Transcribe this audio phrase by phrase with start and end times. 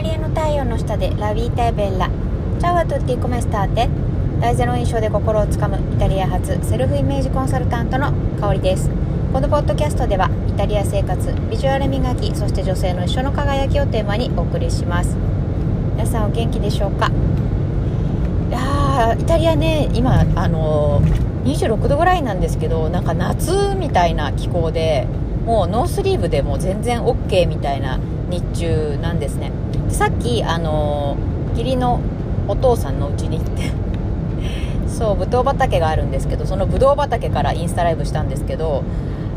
[0.00, 2.08] タリアの太陽の下でラビータエベッラ。
[2.58, 3.86] チャワトゥティコメスターテ。
[4.40, 8.10] 大ゼロ印象で心をつかむイタリア発セルフイメージコンサルタントの
[8.40, 8.88] 香りです。
[9.30, 15.14] このポッドキャストではイタリア生活ビジュアル磨きそして女性の一緒の輝きをテーマにお送りします。
[15.96, 17.10] 皆さんお元気でしょうか？
[18.48, 21.02] いやイタリアね今あの
[21.44, 25.06] 26度ぐらいなんですけどなんか夏みたいな気候で
[25.44, 29.52] もうノースリーブでも全然 OK みたいな日中なんですね。
[29.90, 31.16] さっきあの
[31.50, 32.00] 義理の
[32.48, 33.70] お父さんの家に行って
[34.88, 38.82] そうぶどう畑があるんですけどそのぶどう畑からインスタライブしたんですけど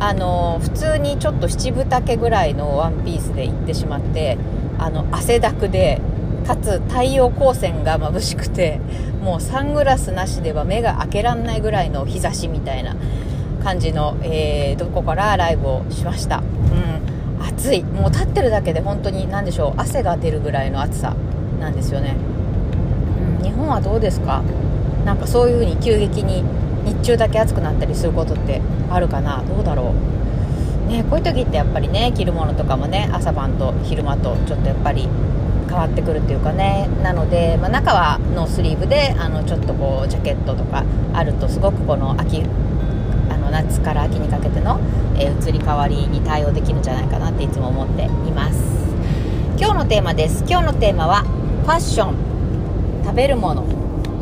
[0.00, 4.38] あの普通にちょっと七分丈ぐらいのワンピースで行ってしまって
[4.78, 6.00] あの汗だくで
[6.46, 8.80] かつ太陽光線が眩しくて
[9.22, 12.96] もうサングラスなしでは目が開けらんないぐらいの日差しみたいな
[13.62, 16.44] 感じの、えー、どこからライブをしました、うん、
[17.58, 17.82] 暑い。
[17.82, 19.80] もう立ってるだけで本当に何でしょう。
[19.80, 21.16] 汗が出るぐらいの暑さ
[21.58, 22.14] なんですよね、
[23.40, 24.42] うん、日本はどうですか？
[25.04, 26.44] なんかそういう風に急激に
[26.84, 29.42] 日中だけ暑くなったりすることってあるかな？
[29.42, 29.92] どうだろ
[30.86, 30.88] う？
[30.88, 35.08] ねこういう時ってやっぱりね着るものとかもね朝晩と昼間とちょっとやっぱり
[35.68, 36.88] 変わってくるっていうかね。
[37.02, 42.44] なので、まあ、中はノースリーブであのちょっとこうジャケットとかあるとすごくこの秋
[43.48, 44.78] の夏から秋にかけての、
[45.16, 48.58] えー、移り変わりに対応できるんじゃないかなっていつも思っています。
[49.58, 50.44] 今日のテーマです。
[50.48, 52.28] 今日のテーマはファッション。
[53.04, 53.64] 食べるもの。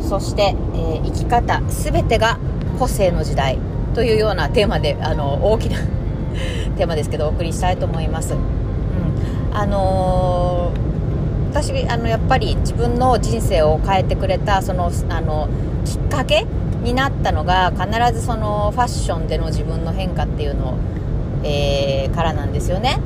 [0.01, 1.61] そして、えー、生き方。
[1.67, 2.39] 全てが
[2.79, 3.59] 個性の時代。
[3.93, 5.79] というようなテーマであの大きな
[6.77, 10.87] テーマですけどお送りしたいと思います、うん、あのー
[11.49, 15.49] 私あのやっぱり自分の人生を変えてくれたそのあの
[15.85, 16.45] きっかけ
[16.87, 20.77] になったのが必ずそのファッションでの自分の変化っていうの、
[21.43, 22.99] えー、からなんですよね。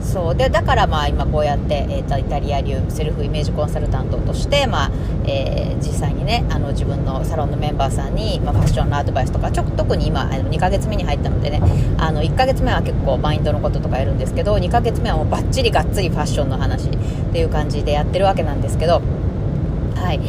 [0.00, 4.90] そうでだからまあ今こうやって、えーと、イタリア流セルフイメージコンサルタントとして、まあ
[5.24, 11.60] えー、実際にねあの自分のサロンのメンバーさんに、まあ、ファッションのアドバイスとかちょ特に今あの2ヶ月目に入ったのでね
[11.98, 19.15] あの1ヶ月目は結構マインドのこととかやるんですけど2ヶ月目はもうバッチリがっつりファッションの話っていう感じでやってるわけなんですけど。
[19.96, 20.20] はい、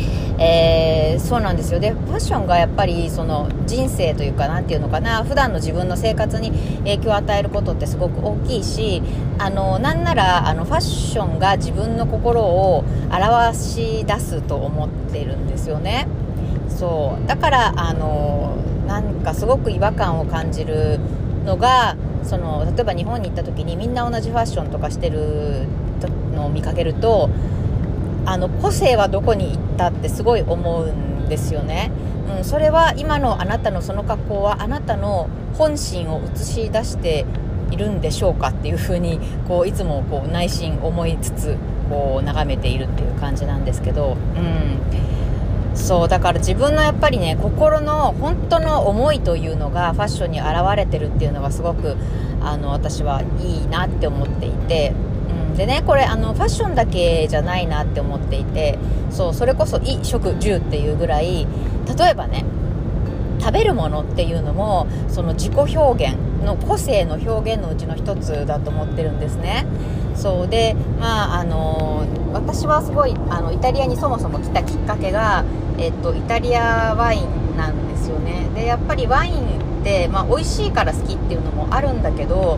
[0.41, 1.79] えー、そうなんですよ。
[1.79, 9.03] でファッションがやっぱりその人生というかなんていうのかな普段の自分の生活に影響を与えることってすごく大きいし
[9.37, 16.07] あのなんならあのファッションが自分の心を表し出すと思ってるんですよね。
[16.69, 17.27] そう。
[17.27, 18.55] だからあの
[18.87, 20.99] なんかすごく違和感を感じる
[21.45, 25.67] のがその例えば日本に行った時にみんな同じファッションとかしてる
[26.35, 27.29] のを見かけると
[28.27, 31.91] あの個性はどこに行ったってすごい思うんですよね、
[32.37, 37.25] うん、それは今のあなたのその格好はあなたの本心を映し出して
[37.71, 41.57] いるんでしょうかっていうふうにこういつもこう内心思いつつ
[41.89, 51.95] こう眺めているっていう感じなんですけど、うん、そうだから自分のやっぱりね心の本当の思いというのがファッションに表れてるっていうのがすごく
[52.41, 54.93] あの私はいいなって思っていて。
[55.57, 58.77] でねこれあのファッションだけじゃないなって思っていて
[59.09, 61.47] そうそれこそ衣食住っていうぐらい
[61.97, 62.45] 例えばね
[63.39, 69.65] 食べるものっていうのもその自己表現の個性の表現のうちの一つだと思ってるんですね。
[70.15, 75.43] そうでまああの私はすごいあのイタリアにそもそも来たきっかけが、
[75.77, 78.49] えっと、イタリアワインなんですよね。
[78.55, 82.57] でやっぱりワインって、まあ、美味しいから好きっていうのもあるんだけど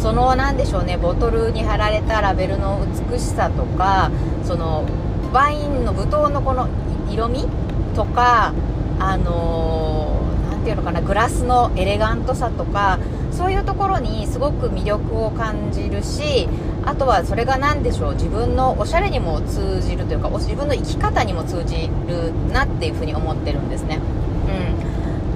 [0.00, 4.10] その何でしょうねボトルに貼られたラベルの美しさとか
[4.44, 4.86] その
[5.32, 6.68] ワインのブドウのこの
[7.10, 7.46] 色味
[7.94, 8.54] とか
[8.98, 12.98] あの何、ていうのかなグラスのエレガントさとか
[13.30, 16.48] そういうところにすごく魅力を感じるし
[16.84, 23.98] あとはそれが何でしょう自分のおしゃれにも通じるというか自分の生き方にも通じるなっていうふうに思ってるんですね。
[24.84, 24.89] うん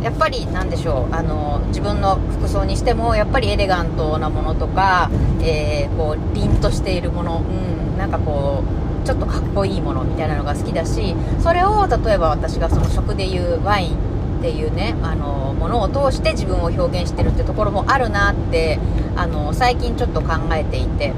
[0.05, 5.11] やっぱりなんでしょうあの自分の服装にしてもやっぱりエレガントなものとか、
[5.43, 8.63] えー、こう凛としているもの、うん、なんかこ
[9.03, 18.79] うちょっとかっこいいものみたいなのが好きだしそれを例えば私がその食でいうワインっていうねあのものを通して自分を表現してるってところもあるなって
[19.17, 21.15] あの最近ちょっと考えていて、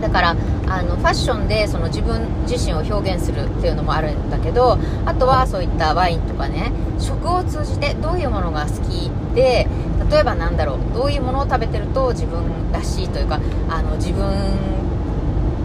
[0.00, 0.36] だから
[0.68, 9.66] あのファッションでその自分自身を表現するっていうのもあるんだけどあとはそういったワインとかね食を通じてどういうものが好きで
[10.10, 14.26] 例えばなんだろうどういうものを食べてると自分らしいというかあの自分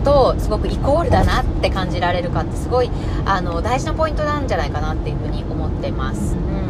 [0.04, 2.90] とすごくイコールだなって感じられるかってすごい
[3.26, 6.36] あの大事なポイントなんじゃないかなっていうふうに思ってます。
[6.36, 6.62] うん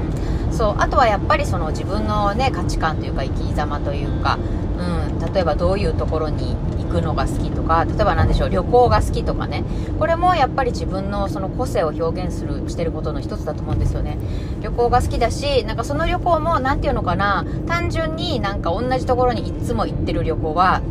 [0.52, 4.38] そうあとはやっぱりその自分のね価値観というか生き様というか、
[4.78, 6.56] うん、例えばどういうところに
[6.91, 9.63] くのが好きとか例えば何でしょう旅行が好きとかね。
[9.97, 14.17] これもやっぱり自分のその個性を表現するしてることの一つだと思うんですよね。
[14.61, 17.45] 旅行が好きだしなんかその旅行も何て言うのかな。
[17.67, 20.81] 単純になんか同じところにいつも行ってる旅行は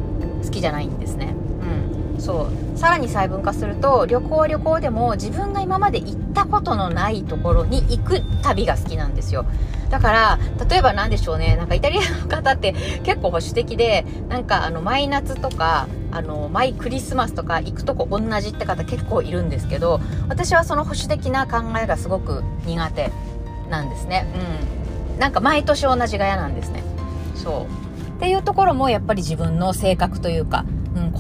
[0.43, 1.30] 好きじゃないんですね。
[2.21, 9.47] そうさらに細分化すると旅行は旅行でも自分が今まで行ったことのないところに行く旅が好きなんですよ
[9.91, 10.39] だから、
[10.71, 23.11] 例えば何でしょうね、なんかイタリアの方って結構保守的で、なんかあの、マイナツとか、あの、マイクリスマスとか行くとこ同じって方結構いるんですけど、私はその保守的な考えがすごく苦手
[23.69, 24.27] なんですね。
[25.13, 25.19] うん。
[25.19, 26.85] なんか毎年同じが嫌なんですね。
[27.35, 28.17] そう。
[28.17, 30.65] っていうところもやっぱり自分の性格というか、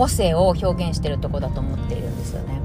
[0.00, 2.58] 個性を表現してるとこだと思っているんですよね。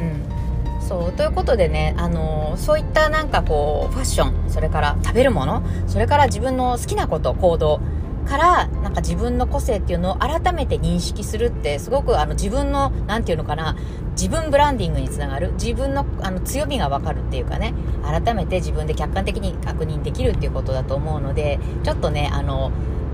[0.00, 0.80] うん。
[0.80, 7.80] そうということでね、あの、そういったなんかこうファッションそれから食べるものそれから自分の好きなこと行動
[8.26, 13.76] からなんか自分の個性っていうのを改めて認識するってすごくあの自分の何て言うのかな
[14.12, 22.70] 自分ブランディングにつながる自分のあの強みが分かるっていうかね改めて自分で客観的に確認できるっていうことだと思うのでちょっとねあの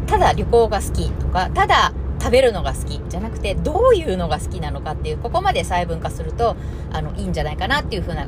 [0.06, 6.56] ただ旅行が好きとかただ食べるのが好きじゃなくてどういうのが好きなのかっていうここまで細分化すると
[6.92, 8.26] あのいいんじゃないかなっていうふうな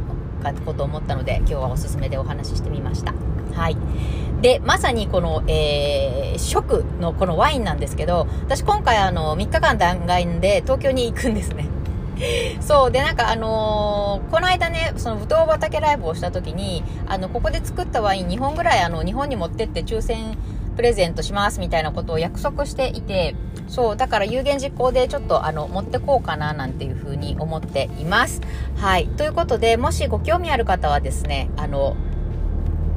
[0.64, 3.14] ことを思ったので今日はおすすめでお話ししてみました。
[3.54, 3.76] はい。
[4.42, 11.66] でまさにこの、えー、食のこのワインなんですけど私今回あの3日間弾丸で東京に行くんですね。
[12.60, 12.90] そう。
[12.90, 20.36] でなんかあのー、この間ねそのぶどう畑ライブをした時にあのここで作ったワイン2本ぐらいあの日本に持ってって抽選
[20.76, 23.34] プレゼントしますみたいなことを約束していて
[23.68, 28.40] そうだから有言実行でちょっとあの持ってこうかななんていうふうに思っています。
[28.76, 29.08] はい。
[29.08, 31.96] ということでもしご興味ある方はですねあの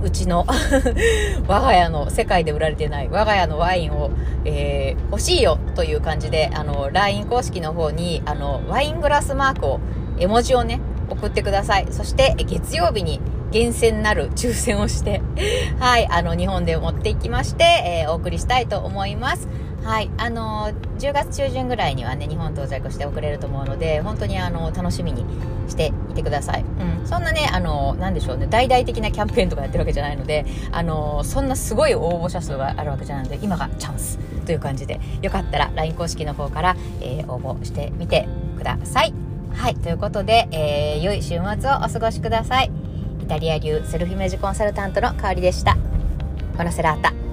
[0.04, 0.45] うちの
[1.48, 4.12] 我が家の世界で売られてない我が家のワインを、
[4.45, 9.80] えー、欲しいよという感じであの LINE 公式の方にあのワイングラスマークを
[10.18, 10.80] 絵文字をね
[11.10, 11.88] 送ってください。
[11.89, 13.19] そして月曜日に
[13.51, 15.21] 厳選なる抽選をして
[15.80, 17.63] はい、あの、日本で持っていきまして、
[18.04, 19.48] えー、お送りしたいと思います。
[19.84, 25.26] はい、あの10月中旬ぐらいにはね、日本到着して送れると思うので、本当にあの、楽しみに
[25.68, 26.64] していてください。
[26.64, 38.28] うん、そんなね、あの、なんでしょうね、大々的なキャンペーンとかやってるわけじゃないので、あの、そんなすごい応募者数があるわけじゃないので、今がチャンスという感じで、よかったら LINE 公式の方から、えー、応募してみて
[38.58, 39.14] ください。
[39.56, 42.72] はい、ということで、えー、良い週末をお過ごしください。
[43.22, 45.78] イタリア流セルフイメージコンサルタントの香りでした。
[46.58, 47.29] ボナセラータ。